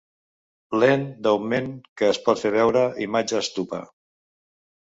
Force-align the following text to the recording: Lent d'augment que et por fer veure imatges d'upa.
Lent 0.83 1.03
d'augment 1.27 1.69
que 2.03 2.09
et 2.15 2.21
por 2.31 2.39
fer 2.45 2.53
veure 2.57 2.85
imatges 3.07 3.55
d'upa. 3.59 3.83